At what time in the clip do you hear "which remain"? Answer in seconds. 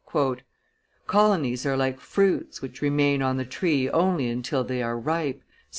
2.59-3.21